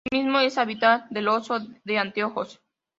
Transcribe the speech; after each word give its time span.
Asimismo 0.11 0.39
es 0.39 0.57
hábitat 0.57 1.07
del 1.11 1.27
oso 1.27 1.59
de 1.83 1.99
anteojos. 1.99 2.59